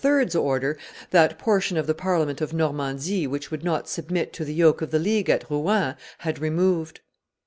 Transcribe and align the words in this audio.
's 0.03 0.33
order, 0.35 0.75
that 1.11 1.37
portion 1.37 1.77
of 1.77 1.85
the 1.85 1.93
Parliament 1.93 2.41
of 2.41 2.53
Normandy 2.55 3.27
which 3.27 3.51
would 3.51 3.63
not 3.63 3.87
submit 3.87 4.33
to 4.33 4.43
the 4.43 4.55
yoke 4.55 4.81
of 4.81 4.89
the 4.89 4.97
League 4.97 5.29
at 5.29 5.45
Rouen, 5.47 5.93
had 6.17 6.39
removed. 6.39 7.01